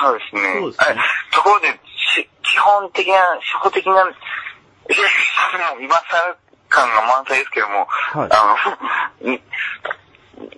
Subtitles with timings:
[0.00, 0.40] そうですね。
[0.60, 0.96] そうですね。
[0.96, 3.92] あところで、し基本的な、初歩的な、
[5.78, 6.36] 今更
[6.68, 8.28] 感が満載ですけども、はい。
[8.32, 8.56] あ
[9.20, 9.42] の、 に、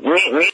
[0.00, 0.52] に、に、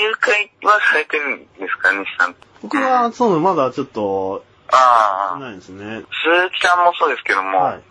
[0.00, 2.34] 誘拐はされてるんですか、西さん？
[2.62, 5.38] 僕は、そう、まだちょっと、ああ。
[5.38, 5.84] ないですね。
[5.84, 7.82] 鈴木さんもそうですけども、はい。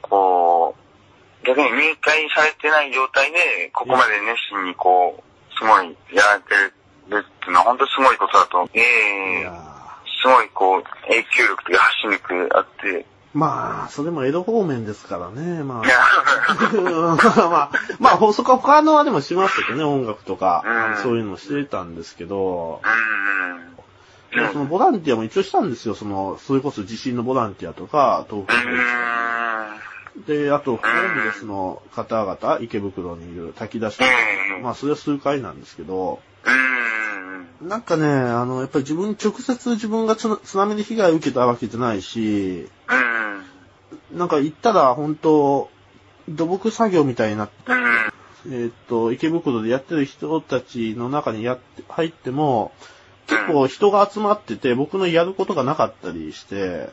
[0.00, 0.74] こ
[1.42, 5.22] う、逆に入会されてない状態で、ここまで熱心にこう、
[5.58, 6.54] すごいやられて
[7.10, 8.68] るっていうのは本当にすごいことだと。
[8.74, 9.52] えいえや
[10.22, 15.82] すごいこう、影響力というか発信力あって、ーまあ、それも江戸方面ですからね、まあ。
[15.82, 20.62] まあ まあ、まあ、そこは他のはでもしましたけどね、音楽とか、
[20.96, 21.02] うん。
[21.02, 22.80] そういうのしてたんですけど、
[24.52, 28.54] そのボランティアも一応したんですよ、その、それこそ地震のボランティアとか、東う京
[30.32, 30.44] ん。
[30.44, 34.06] で、あと、ホームレスの方々、池袋にいる炊き出しの。
[34.58, 34.62] うん。
[34.62, 36.20] まあ、それは数回なんですけど、
[37.60, 37.68] うん。
[37.68, 43.13] なんかね、あの、やっぱり自分、直接自分がつ津波で被害を受けたわけじゃないし、うん。
[44.14, 45.70] なんか行ったら本当、
[46.28, 48.12] 土木作業みたいになって、うん。
[48.46, 52.72] えーっと、池袋でやってる人たちの中にやって、入っても、
[53.26, 56.90] 結構人が集まってて、僕のやることがなかったりして、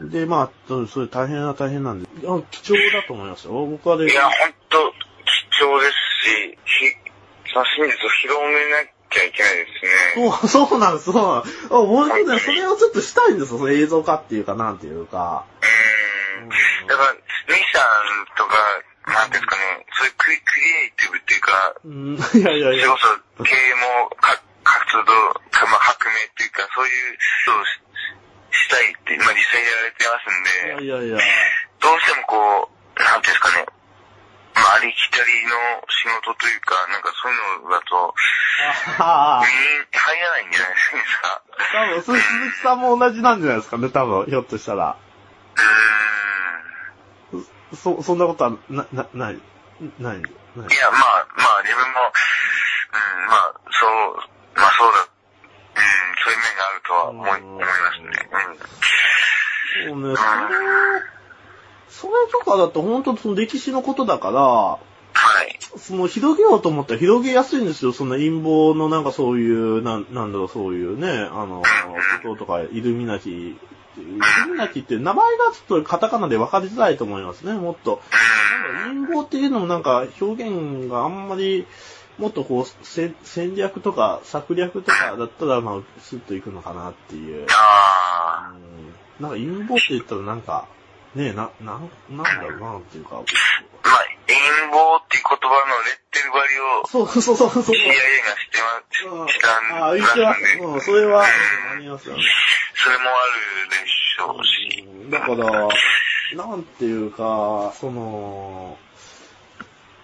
[0.00, 0.10] うん。
[0.10, 2.08] で、まあ、そそれ大変は大変なんで、
[2.50, 3.52] 貴重だと思いますよ。
[3.66, 4.32] 僕はで、いや、ほん
[4.70, 4.92] と、
[5.58, 5.92] 貴重です
[6.24, 9.66] し、ひ、その真実を広めなきゃいけないで
[10.14, 10.48] すね。
[10.48, 11.66] そう、そうなんです、そうなんです。
[11.66, 15.44] あ、本当ね、それをちょっとしたいんですよ、その映像化っていうか、なんていうか。
[16.38, 16.86] うん。
[16.86, 18.54] だから、ミキさんとか、
[19.08, 22.98] なんですかね、そういうクリクリエイティブっていうか、うん、いやいやいやそれこ。
[23.38, 25.04] そ経営もか活動、
[25.48, 27.16] かまあ、革命っていうか、そういう
[27.46, 27.80] ことをし
[28.50, 31.24] したいって、まあ実際やられてますんで、いやいやいや。
[31.80, 33.66] どうしてもこう、なんていうんですかね、
[34.54, 35.56] まあありきたりの
[35.88, 38.14] 仕事というか、なんかそういうのだと、
[38.98, 41.42] ああ身に入らないんじゃないですか。
[41.72, 44.96] 多分、それ鈴木さんも同じなんじゃないですかね、多分、ひょっとしたら。
[45.56, 45.87] うーん。
[47.74, 49.40] そ、そんなことは、な、な、ない、
[49.98, 50.18] ない、ない。
[50.18, 50.20] いや、
[50.90, 54.16] まあ、まあ、自分も、うん、まあ、そう、
[54.56, 55.84] まあそうだ、うん、
[56.24, 58.10] そういう面があるとは思い、うん思いますね。
[59.86, 60.06] うん。
[60.06, 60.28] そうね、それ、
[61.88, 64.78] それとかだと本当その歴史のことだから、
[65.38, 65.58] はい。
[65.76, 67.92] その広げようと思ったら広げやすいんですよ。
[67.92, 71.62] その陰謀のなんかそういう、なん、なんだろう、そういうね、あの、
[72.24, 73.56] こととか、イルミナティ、イ
[73.98, 78.02] ルミナティって名前がちょっとカタカナで分かりづらいと思いますね、もっと。
[78.84, 81.66] なんか陰謀っていうのもなんか表現があんまり、
[82.18, 87.46] もっとこう、戦戦略とか策略とかだったら、まあ、スッといくのかなっていう。
[87.50, 88.52] あ
[89.20, 90.66] うんなんか陰謀って言ったらなんか、
[91.14, 93.22] ねえ、な、なん、なんだろうなっていうか。
[94.68, 97.60] あ、まあ、陰謀っていう言葉のレッテル張りをそうそうそうそう。
[97.62, 100.40] CIA がしてま、したんああ、言ってます。
[100.40, 100.64] ね。
[100.64, 102.22] うん、それは、うんありますよね。
[102.74, 104.84] それもあるでしょうし。
[104.86, 105.68] うんだから、
[106.36, 108.76] なんていうか、その、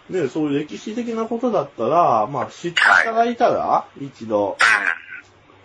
[0.09, 4.57] ね、そういう歴史的なことだったら、まあ、知っていただいたら、一度、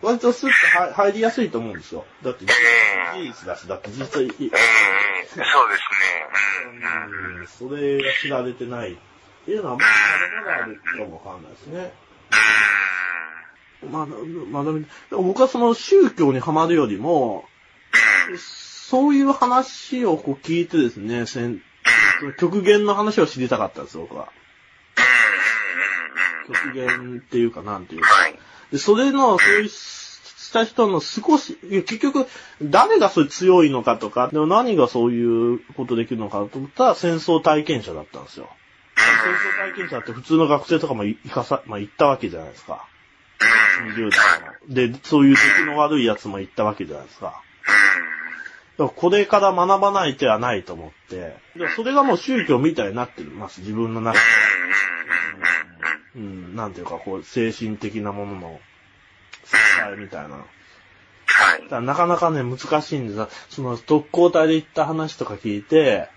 [0.02, 2.06] 割とスッと入入りやすいと思うんですよ。
[2.24, 2.54] だって、事
[3.22, 4.10] 実だし、だって実際。
[4.10, 4.56] そうですね。
[7.40, 7.48] うん。
[7.48, 8.94] それが知られてない。
[8.94, 8.96] っ
[9.46, 9.88] ていうのは、まだ
[10.42, 11.94] まだあるかもわかんないですね。
[13.90, 14.80] まあ、まあ、でも
[15.10, 17.46] でも僕はその宗教にはまるよりも、
[18.38, 21.26] そういう話をこう聞いてですね、
[22.38, 24.30] 極限の話を知りたかったんです、僕は。
[26.48, 27.86] 極限っていうか、なん。
[27.86, 28.10] ていうか。
[28.10, 28.40] はい。
[28.72, 29.70] で、それの、そういう
[30.50, 32.26] した人の少し、結局、
[32.60, 38.50] 誰がそれ強いのかとか、でも何がそういうことできるのかと思ったら戦争体験者だったんですよ。
[38.96, 42.88] 戦争体験者って普通の学生とかも行かさ、まあ行ったわけじゃないですか。
[43.96, 44.92] 20代の。
[44.92, 47.26] で、そういう出来の悪いやつも行ったわけじゃないですか。
[47.26, 47.44] だか
[48.78, 54.26] らこれから学ばない手はないと思って、でそれがもう宗教みたいになってます、自分の中で。
[56.16, 58.60] うん、なんていうか、こう、精神的なものの
[59.98, 60.36] みたいな。
[60.36, 61.70] はいだ。
[61.70, 66.10] からなかなかね、難しいんですよその特攻隊で行った話とか聞いて、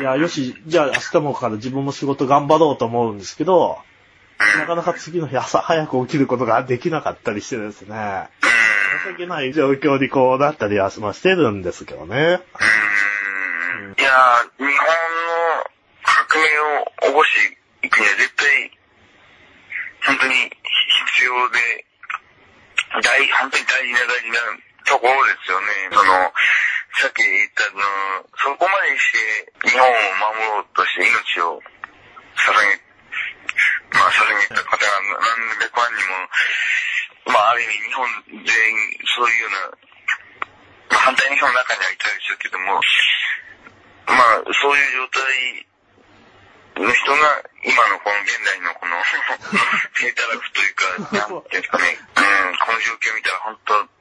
[0.00, 3.78] いや、よし、じゃあ明日もから自分も仕事頑張ろうと思うんですけど、
[4.58, 8.28] なかなか次の日朝早く起きることができなかったりしてですね、
[9.10, 12.16] 情けない状況にこうなったりはまあしてるんですけどね。
[12.16, 12.38] いやー、
[14.58, 14.72] 日本の
[16.02, 16.48] 革命
[16.80, 17.30] を起こし
[17.80, 18.78] ていくには絶対、
[20.06, 21.87] 本当に必要で、
[23.02, 24.38] 大、本当に大事な大事な
[24.84, 25.66] ところですよね。
[25.92, 26.32] その、
[26.98, 27.84] さっき言ったの、
[28.42, 29.12] そこまでし
[29.62, 31.62] て日本を守ろうとして命を
[32.34, 32.74] 捧げ、
[33.94, 38.44] まあ捧げた方が何百万人も、まあある意味日本全員
[39.14, 39.78] そういうような、
[40.90, 42.80] まあ反対の人の中にはいたでしょうけども、
[44.10, 45.68] まあそういう状態
[46.82, 48.96] の人が今のこの現代のこの
[49.98, 51.98] 低たらくというか、なんていうんですかね、
[52.64, 53.98] この状況見たら本当、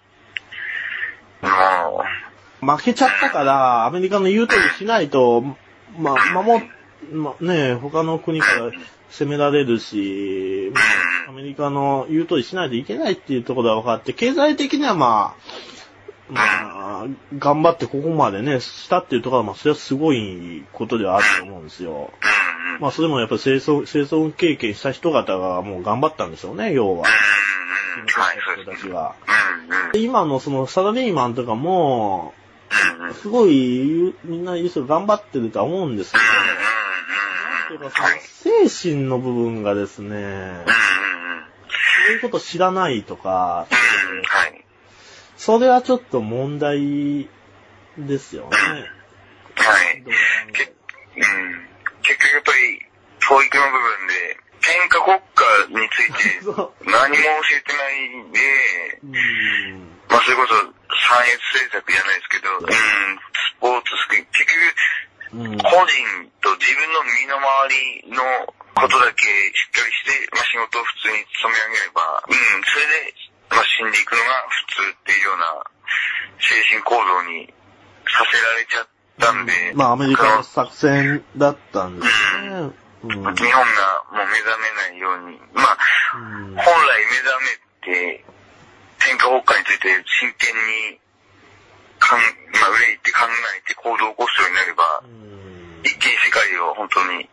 [1.48, 2.04] も
[2.74, 5.44] う、負けちゃったから、アメリカの言う通りしないと、
[5.98, 6.68] ま、守っ、
[7.12, 8.72] まね、他の国から
[9.10, 10.72] 攻められるし、
[11.28, 15.68] アメリカの言う通りしないといけないっていうところが分かって、経済的にはまあ、
[16.30, 16.42] ま
[17.04, 17.06] あ、
[17.38, 22.12] 頑張ってここまでね、したっていうところは、まあ、それはすごいことではあると思うんですよ。
[22.80, 27.06] まあ、それもやっぱり生存、生存経験した人方がもう頑張ったんでしょうね、要は。
[29.94, 32.34] 今のそのサラリーマンとかも、
[33.22, 36.24] すごい、みんな一緒頑張ってるとは思うんですけど、
[37.74, 37.86] うんうんうん。
[37.86, 38.70] ていうかそのはい。
[38.70, 40.66] 精神の部分がですね、うんうんうん。
[42.08, 43.68] そういうこと知らないとか。
[45.38, 47.30] それはちょっと問題
[47.98, 48.58] ですよね。
[48.58, 48.76] は
[49.82, 50.04] い。
[50.04, 50.74] 結
[52.04, 52.82] 局やっぱり、
[53.20, 54.38] 教育の部分で、
[54.68, 59.08] 天下国家について 何も教えてないで、う。
[59.08, 60.02] うん。
[60.10, 64.52] まあそれこそ産越政策じゃないですけど、うん、スポーツ結局、
[65.34, 65.58] うん。
[65.58, 68.24] 個人と自分の身の回りの
[68.76, 69.24] ことだけ
[69.56, 73.16] しっかりして、まあ、仕事を普通に勤め上げれば、うん、それで、
[73.50, 75.64] まあ、死んでいくのが普通っていうような
[76.40, 77.54] 精神行動に
[78.08, 78.88] させられちゃっ
[79.20, 82.48] たんで、まあ、アメリカの作戦だったんですね。
[82.48, 82.76] うん。
[83.04, 83.34] 日本が
[84.12, 85.78] もう目覚めないように、まあ、
[86.18, 86.56] うん。
[86.56, 88.26] 本来目覚めて、
[89.00, 91.00] 天下国家について真剣に、
[92.00, 92.26] かん、ま
[92.68, 95.82] あ、憂いて考えて行動を起こすようになれば、うん。
[95.86, 97.28] 一気に世界を本当に引っ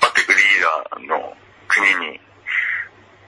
[0.00, 1.34] 張っていくリーダーの
[1.66, 2.20] 国に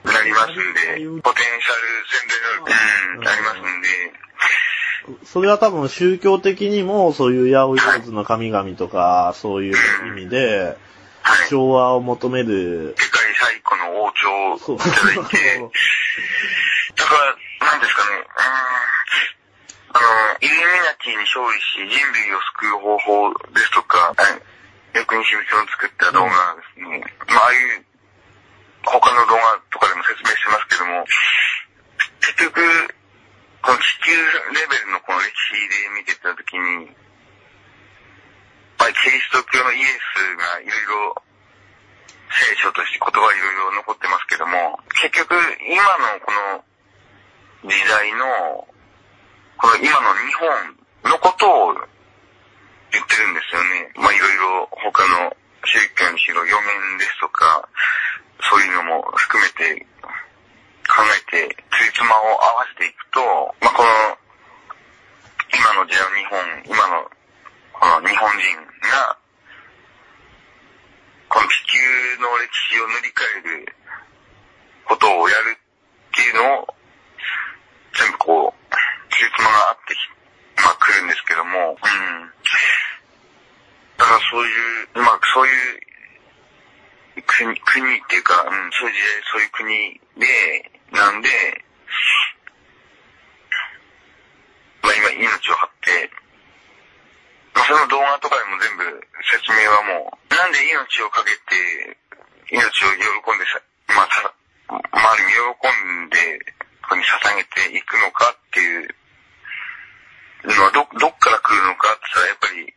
[0.03, 2.71] なりますんで、ポテンシャル宣伝能力、
[3.19, 4.31] うん、ありますんで、
[5.25, 9.75] それは多分宗教的にも、そういう八百万の神々とか、そういう
[10.07, 10.77] 意味で、はい。
[11.51, 15.59] 調和を求める、世界最古の王朝をいただいて、
[16.95, 17.11] だか
[17.59, 22.95] ら、なんですかね、うーん、あの、イルミナティに勝利し、人類を救う方
[23.27, 24.39] 法ですとか、はい
[24.91, 26.99] 逆に秘密を作った動画がですね、
[27.31, 27.85] まあ、ああいう、
[28.83, 31.07] 他の動画とかでも説明してますけども、
[32.19, 32.59] 結局、
[33.63, 34.11] この地球
[34.51, 36.95] レベルのこの歴史で見てたときに、やっ
[38.83, 41.23] ぱりキリスト教のイエスがいろいろ
[42.31, 45.35] 聖書として言葉いろいろ残ってますけども、結局
[45.67, 46.63] 今のこの
[47.67, 48.67] 時代の、
[49.57, 51.73] この今の日本のことを
[52.91, 53.91] 言ってるんですよね。
[53.95, 55.35] まあいろいろ他の
[55.65, 57.67] 宗教にしろ、予言ですとか、
[58.49, 59.85] そういうのも含めて
[60.87, 63.19] 考えて、ついつまを合わせていくと、
[63.61, 63.89] まあこの
[65.53, 67.11] 今の時代の日本、今の
[67.75, 68.55] この日本人
[68.87, 69.17] が、
[71.31, 71.79] この地球
[72.19, 73.75] の歴史を塗り替える
[74.83, 76.67] ことをやるっていうのを、
[77.95, 78.75] 全部こう、
[79.15, 79.97] ついつまがあってき、
[80.59, 82.27] まあ来るんですけども、うん。
[83.95, 84.51] だからそうい
[84.83, 85.55] う、まあそうい
[87.15, 90.27] う国、国っていうか、うん、そういう時代、そういう国で、
[90.91, 91.29] なんで、
[94.83, 96.11] まあ今命を張って、
[97.55, 98.83] まあその動画とかでも全部
[99.31, 102.01] 説明はもう、なんで命をかけて、
[102.49, 102.65] 命を
[102.97, 103.61] 喜んでさ、
[103.93, 104.33] まあさ、
[104.73, 106.41] まあある意味喜んで、
[106.81, 108.89] ここに捧げていくのかっていう
[110.49, 112.73] のはど、どっから来るのかって言ったらやっぱり、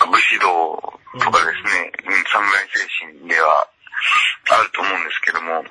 [0.00, 0.80] 武士道
[1.20, 3.68] とかですね、うん、侍精神では
[4.48, 5.64] あると思うんですけども、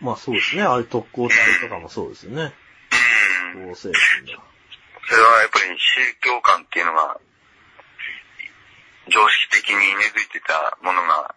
[0.00, 0.62] まあそうですね。
[0.62, 2.52] ああいう特攻隊とかもそうですよね。
[3.54, 3.74] うん。
[3.74, 7.16] それはやっぱり宗教観っていうのが、
[9.08, 11.32] 常識的に根付いてたものが、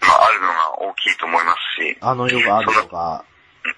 [0.00, 3.26] まああるのが大きいと思いますし、あの世があるとか、
[3.64, 3.74] うん、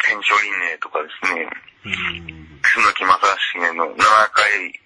[0.00, 1.46] 天正輪廻とかですね、
[1.84, 2.60] うん。
[2.62, 3.96] 楠木正成の7
[4.32, 4.80] 回、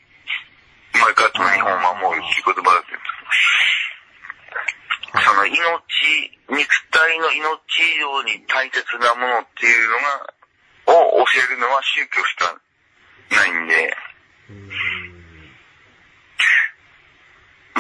[0.99, 3.03] 毎回と日本を守るいう言葉だけど、
[5.23, 5.55] その命、
[6.51, 10.35] 肉体の命以上に大切なものっていうのが、
[10.87, 12.61] を教えるのは宗教しか
[13.31, 13.97] ないんで、
[14.51, 14.71] うん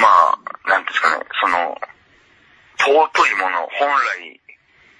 [0.00, 1.80] まあ、なんですかね、その、
[2.80, 4.40] 尊いもの、本来、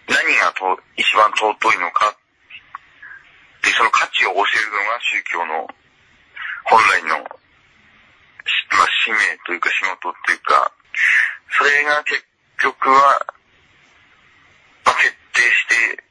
[0.08, 2.10] 何がと一番尊いのか。
[2.10, 2.12] っ
[4.28, 5.66] を教えるのが宗教の
[6.64, 10.72] 本来の、しまあ、使命というか仕事っていうか、
[11.56, 12.24] それが結
[12.58, 13.24] 局は、
[14.84, 16.04] まあ、徹底して、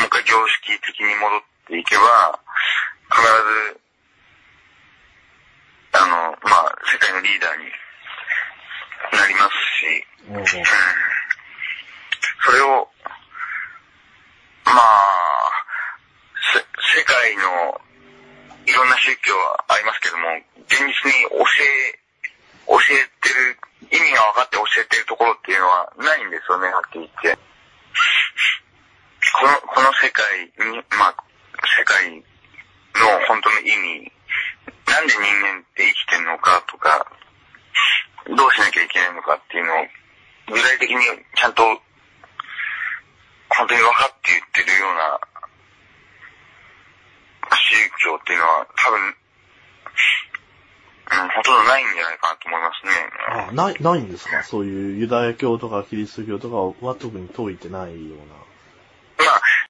[0.00, 2.40] もう一回常識的に戻っていけば、
[3.12, 3.80] 必ず、
[5.92, 7.64] あの、まあ、世界のリーダーに
[9.12, 11.05] なりますし、うん
[12.46, 12.86] それを、
[14.64, 15.50] まあ、
[16.54, 16.62] せ
[17.00, 17.42] 世界の
[18.66, 20.30] いろんな宗教はありますけども、
[20.70, 21.98] 現実に教え、
[22.70, 23.58] 教えてる、
[23.90, 27.38] 意味が分かって教えてるところっていうのはないんですよね、はっきり言って。
[29.34, 31.14] この、この世界に、まあ、
[31.78, 32.22] 世界の
[33.26, 34.12] 本当の意味、
[34.86, 37.06] なんで人間って生きてるのかとか、
[38.30, 39.86] どうしなきゃいけないのかっていうのを、
[40.46, 41.02] 具体的に
[41.34, 41.62] ちゃんと、
[43.50, 45.20] 本当に分かって言ってるような
[47.56, 49.00] 宗教っていうのは多分、
[51.22, 52.92] うん、ほとんどないんじゃないかなと思いますね。
[53.50, 54.42] あない、ないんですか？
[54.42, 58.34] そういうユダヤ教とかキリスト教とかは特に解いてないような。